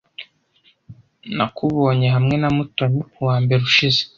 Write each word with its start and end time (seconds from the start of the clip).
Nakubonye 1.35 2.07
hamwe 2.15 2.35
na 2.41 2.49
Mutoni 2.55 2.99
kuwa 3.11 3.35
mbere 3.43 3.61
ushize. 3.69 4.01